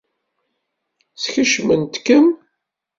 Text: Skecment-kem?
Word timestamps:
Skecment-kem? 1.23 2.25